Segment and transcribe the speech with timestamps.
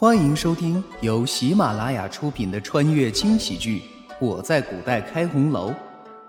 [0.00, 3.82] 欢迎收听由喜马拉雅出品的穿越轻喜剧
[4.18, 5.70] 《我在古代开红楼》，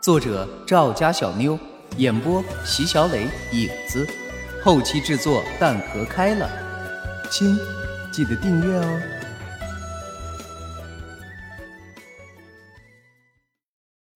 [0.00, 1.58] 作者赵家小妞，
[1.98, 4.08] 演播席小磊、影子，
[4.64, 6.48] 后期制作蛋壳开了。
[7.30, 7.58] 亲，
[8.10, 9.00] 记得订阅哦。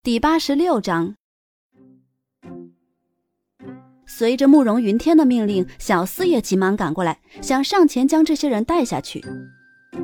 [0.03, 1.17] 第八十六章。
[4.15, 9.25] 随着慕容云天的命令，小厮也急忙赶过来，想上前将这些人带下去。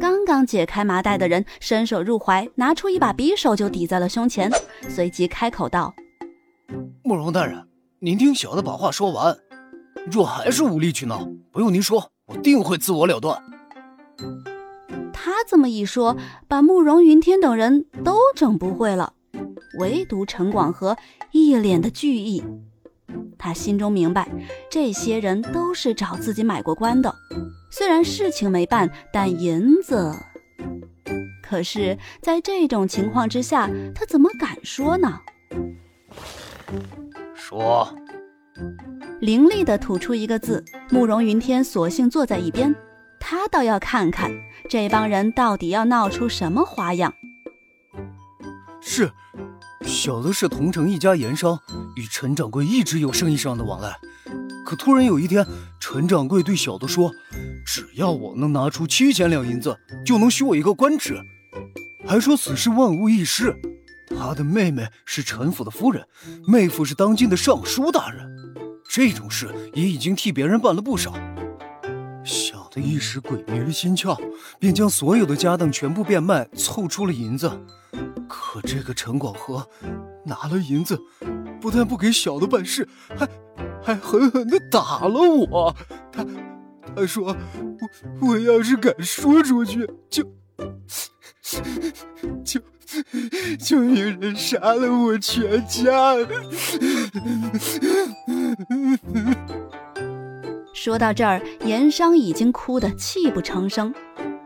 [0.00, 4.50] 刚刚解开麻袋的人伸手入怀，拿出一把匕首就抵在了胸前，
[4.88, 5.94] 随即开口道
[7.04, 9.36] ：“慕容大人，您听小的把话说完。
[10.10, 13.38] 若还是无理取闹，不用您说，我定会自我了断。”
[15.12, 16.16] 他这么一说，
[16.48, 19.12] 把慕容云天等人都整不会了，
[19.78, 20.96] 唯独陈广和
[21.30, 22.42] 一脸的惧意。
[23.38, 24.28] 他心中明白，
[24.68, 27.14] 这些人都是找自己买过官的，
[27.70, 30.12] 虽然事情没办，但银子……
[31.42, 35.20] 可是，在这种情况之下，他怎么敢说呢？
[37.34, 37.88] 说，
[39.20, 42.74] 凌厉的吐出一个字，慕容云天索性坐在一边，
[43.18, 44.30] 他倒要看看
[44.68, 47.14] 这帮人到底要闹出什么花样。
[48.80, 49.10] 是。
[49.82, 51.58] 小的是同城一家盐商，
[51.98, 53.98] 与陈掌柜一直有生意上的往来。
[54.64, 55.44] 可突然有一天，
[55.80, 57.10] 陈掌柜对小的说
[57.66, 61.20] ：“只要我能拿出七千两银子，就能许我一个官职，
[62.06, 63.52] 还说此事万无一失。
[64.16, 66.06] 他的妹妹是陈府的夫人，
[66.46, 68.26] 妹夫是当今的尚书大人，
[68.88, 71.12] 这种事也已经替别人办了不少。”
[72.24, 74.14] 小的一时鬼迷了心窍，
[74.60, 77.50] 便将所有的家当全部变卖，凑出了银子。
[78.28, 79.66] 可这个陈广和
[80.26, 81.00] 拿了银子，
[81.60, 83.28] 不但不给小的办事，还
[83.82, 85.74] 还狠狠的打了我。
[86.12, 86.24] 他
[86.94, 87.36] 他说
[88.20, 90.22] 我我要是敢说出去，就
[92.44, 92.60] 就
[93.58, 96.14] 就有人杀了我全家。
[100.72, 103.92] 说到这儿，盐商已经哭得泣不成声。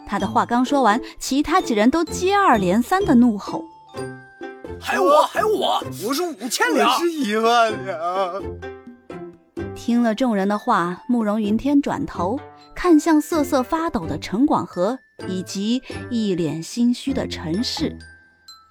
[0.06, 3.65] 他的话刚说完，其他几人都接二连三的怒吼
[4.84, 8.43] ：“还有我，还有我，我是五千两，我是一万两。”
[9.76, 12.38] 听了众人的话，慕容云天转头
[12.75, 14.98] 看向瑟瑟发抖的陈广和
[15.28, 17.97] 以及一脸心虚的陈氏，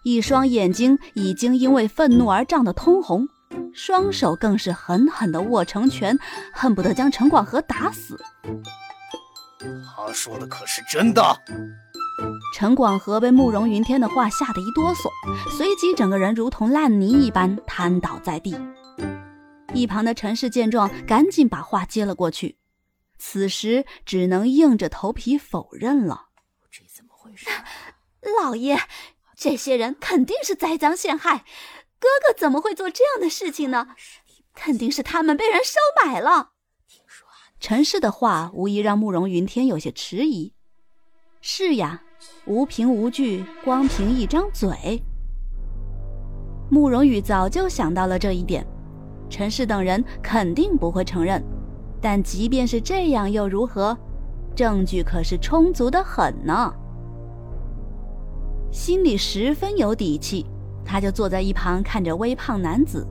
[0.04, 3.26] 一双眼睛已经因为愤怒而涨得通红，
[3.74, 6.20] 双手更是狠狠地握成拳，
[6.54, 8.20] 恨不得将陈广和打死。
[9.60, 11.24] 他说的可是真的？
[12.54, 15.10] 陈广和被慕容云天的话吓得一哆嗦，
[15.50, 18.56] 随即整个人如同烂泥一般瘫倒在地。
[19.74, 22.58] 一旁的陈氏见状，赶紧把话接了过去，
[23.18, 26.28] 此时只能硬着头皮否认了。
[26.70, 27.48] 这怎么回事？
[28.40, 28.80] 老爷，
[29.36, 31.46] 这些人肯定是栽赃陷害，
[32.00, 33.96] 哥哥怎么会做这样的事情呢？
[34.54, 36.52] 肯定是他们被人收买了。
[37.60, 40.54] 陈氏的话无疑让慕容云天有些迟疑。
[41.40, 42.04] 是呀，
[42.48, 45.02] 无凭无据，光凭一张嘴。
[46.70, 48.66] 慕容羽早就想到了这一点，
[49.30, 51.44] 陈氏等人肯定不会承认。
[52.02, 53.96] 但即便是这样又如何？
[54.56, 56.74] 证据可是充足的很呢。
[58.72, 60.46] 心里十分有底气，
[60.84, 63.06] 他就坐在一旁看着微胖男子。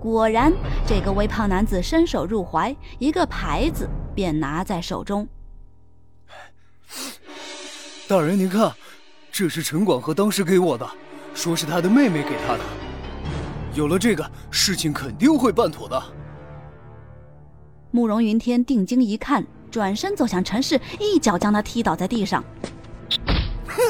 [0.00, 0.52] 果然，
[0.84, 5.28] 这个微胖男子伸手入怀，一个牌子便拿在手中。
[8.12, 8.70] 大人，您看，
[9.30, 10.86] 这是陈广和当时给我的，
[11.32, 12.60] 说是他的妹妹给他的。
[13.72, 16.02] 有了这个，事情肯定会办妥的。
[17.90, 22.44] 慕容云天定睛一看，转身走向陈氏，一脚将他踢倒在地上。
[23.66, 23.80] 哼，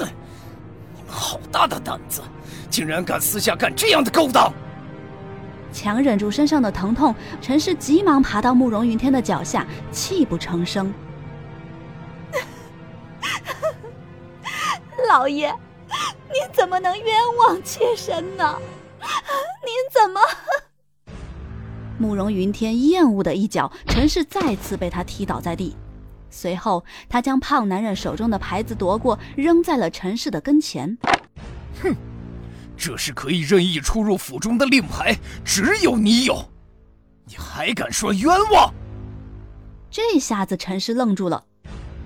[0.94, 2.22] 你们好大的胆子，
[2.70, 4.52] 竟然敢私下干这样的勾当！
[5.72, 10.94] 强忍住身上的疼痛，陈氏急忙爬到慕容云天的脚下，泣不成声。
[15.12, 15.54] 老爷，
[16.32, 18.58] 您怎么能冤枉妾身呢？
[19.62, 20.18] 您怎么？
[22.00, 25.76] 慕容云天厌恶的一脚，陈氏再次被他踢倒在地。
[26.30, 30.96] 随后，他将胖男人手中的牌子夺过，扔在了陈氏的跟前。
[31.82, 31.94] 哼！
[32.74, 35.14] 这是可以任意出入府中的令牌，
[35.44, 36.42] 只有你有，
[37.26, 38.72] 你还敢说冤枉？
[39.90, 41.44] 这下子陈氏愣住了，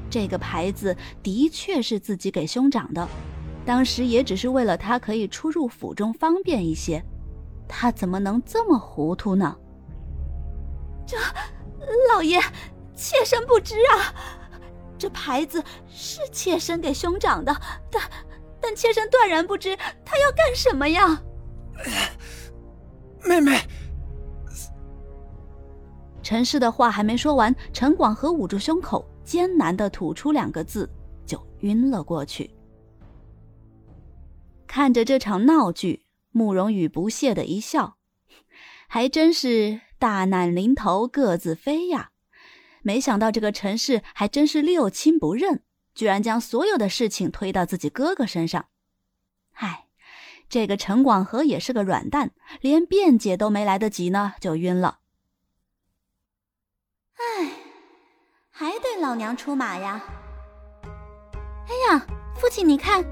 [0.08, 3.06] 这个牌子的确是自己给兄长的，
[3.64, 7.05] 当时也只是为了他可以出入府中方便一些，
[7.69, 9.56] 他怎么能这么糊涂呢？
[11.06, 11.17] 这，
[12.12, 12.41] 老爷，
[12.94, 14.14] 妾身不知啊，
[14.97, 17.55] 这牌子是妾身给兄长的，
[17.91, 18.03] 但
[18.61, 21.23] 但妾身断然不知他要干什么呀！
[23.23, 23.61] 妹妹，
[26.23, 30.88] 陈氏的话还没说完，陈广和捂住胸口，艰难的吐出两个字，
[31.26, 32.49] 就晕了过去。
[34.67, 37.96] 看着这场闹剧，慕容羽不屑的一笑，
[38.87, 42.12] 还真是大难临头各自飞呀。
[42.82, 48.69] 没想到这个陈氏还真是六亲不认，居然将所有的事情推到自己哥哥身上。
[49.55, 49.88] 唉，
[50.49, 52.31] 这个陈广和也是个软蛋，
[52.61, 55.00] 连辩解都没来得及呢，就晕了。
[57.14, 57.65] 唉，
[58.58, 60.03] 还得老娘出马呀！
[60.82, 62.06] 哎呀，
[62.37, 63.05] 父亲，你看，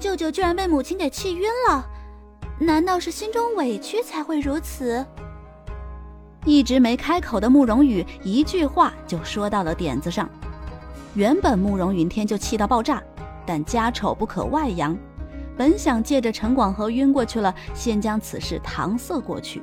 [0.00, 1.88] 舅舅居然被母亲给气晕了，
[2.58, 5.06] 难道是心中委屈才会如此？
[6.44, 10.28] 一直没开口的慕容羽，一句话就说到了点子上。
[11.14, 13.00] 原本慕容云天就气到爆炸，
[13.46, 14.98] 但家丑不可外扬，
[15.56, 19.62] 本想借着陈广和晕过去了，先将此事搪塞过去。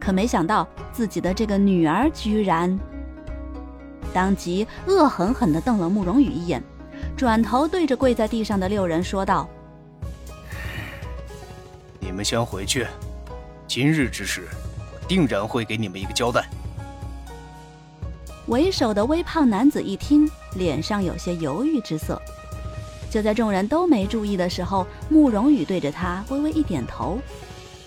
[0.00, 2.76] 可没想到自己的这个女儿居然……
[4.10, 6.62] 当即恶狠狠地瞪了慕容羽一眼，
[7.16, 9.48] 转头对着跪在地上的六人说道
[12.00, 12.86] ：“你们先回去，
[13.66, 14.48] 今日之事。”
[14.92, 16.44] 我定然会给你们一个交代。
[18.46, 22.20] 为首的微胖男子一听，脸上有些犹豫之色。
[23.10, 27.18] 就在众人都没注意的时候，慕容羽对着他微微一点头，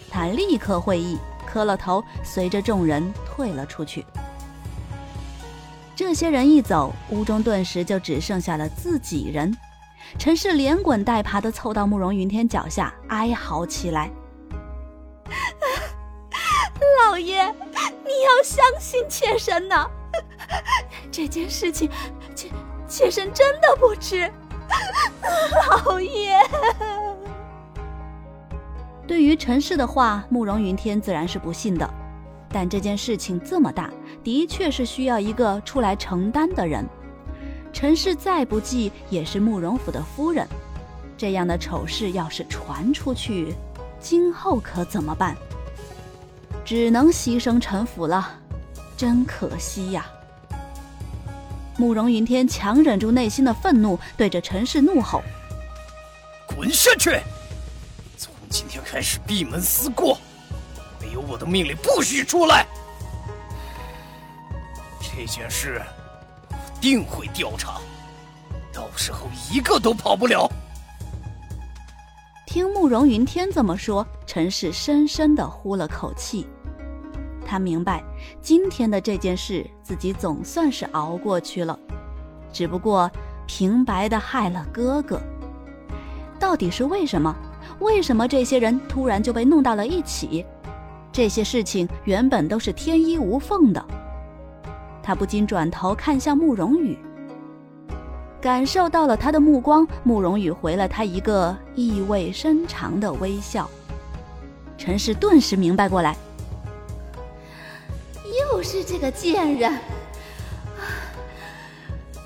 [0.10, 4.06] 他立刻会意，磕了头，随着众人退了出去。
[5.96, 9.56] 这些人一走，屋中顿时就只剩下了自己人。
[10.18, 14.10] 陈氏连滚带爬的凑到慕容云天脚下，哀嚎起来。
[17.08, 19.88] 老爷，你要相信妾身呐！
[21.12, 21.90] 这件事情，
[22.36, 22.50] 妾
[22.88, 24.30] 妾身真的不知。
[25.86, 26.40] 老爷，
[29.08, 31.88] 对于陈氏的话，慕容云天自然是不信的。
[32.52, 33.90] 但这件事情这么大，
[34.24, 36.88] 的确是需要一个出来承担的人。
[37.74, 40.48] 陈氏再不济，也是慕容府的夫人。
[41.18, 43.54] 这样的丑事要是传出去，
[44.00, 45.36] 今后可怎么办？
[46.64, 48.40] 只能牺牲陈府了，
[48.96, 50.06] 真可惜呀！
[51.76, 55.22] 慕容云天强忍住内心的愤怒，对着陈氏怒吼
[56.56, 57.20] ：“滚下去！
[58.16, 60.18] 从今天开始闭门思过，
[61.02, 62.66] 没有我的命令不许出来。
[65.16, 65.82] 这件事
[66.82, 67.80] 定会调查，
[68.74, 70.50] 到时候一个都跑不了。”
[72.48, 76.48] 听慕容云天这么说，陈氏深深的呼了口气。
[77.46, 78.04] 他明白，
[78.42, 81.78] 今天的这件事自己总算是熬过去了，
[82.52, 83.10] 只不过
[83.46, 85.22] 平白的害了哥哥。
[86.40, 87.36] 到底是为什么？
[87.80, 90.46] 为什么这些人突然就被弄到了一起？
[91.12, 93.84] 这些事情原本都是天衣无缝的。
[95.04, 96.98] 他不禁转头看向慕容羽。
[98.42, 103.70] 感受到了他的目光，慕容羽回了他一个意味深长的微笑。
[104.78, 106.18] 陈氏顿时明白过来，
[108.52, 109.80] 又是这个贱人，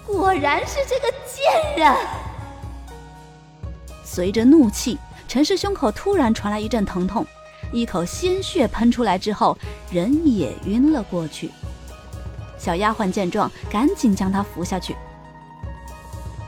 [0.06, 1.96] 果然是这个贱人。
[4.04, 7.24] 随着怒气，陈氏胸口突然传来一阵疼痛，
[7.72, 9.56] 一口鲜血喷出来之后，
[9.92, 11.52] 人也晕了过去。
[12.68, 14.94] 小丫鬟见状，赶紧将他扶下去。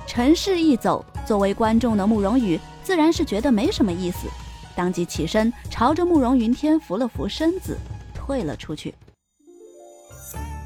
[0.05, 4.27] 陈氏一走，作为观众的慕容羽自然是觉得没什么意思，
[4.75, 7.77] 当即起身朝着慕容云天扶了扶身子，
[8.13, 8.93] 退了出去。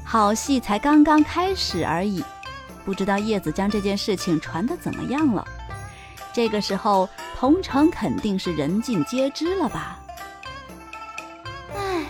[0.04, 2.24] 好戏才刚刚开始而已，
[2.84, 5.46] 不知道叶子将这件事情传的怎么样了？
[6.32, 7.08] 这个时候，
[7.38, 10.00] 同城肯定是人尽皆知了吧？
[11.76, 12.04] 唉，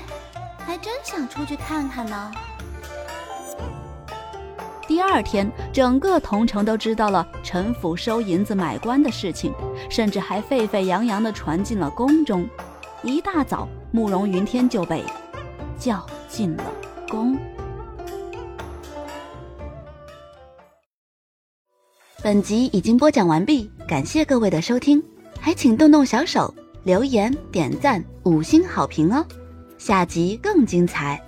[0.64, 2.32] 还真想出去看看呢。
[4.94, 9.52] 第二天，整个桐城都知道了陈府收银子买官的事情，
[9.90, 12.48] 甚至还沸沸扬扬地传进了宫中。
[13.02, 15.02] 一大早，慕容云天就被
[15.76, 16.62] 叫进了
[17.08, 17.36] 宫。
[22.22, 25.02] 本集已经播讲完毕，感谢各位的收听，
[25.40, 29.26] 还请动动小手留言、点赞、五星好评哦！
[29.76, 31.20] 下集更精彩。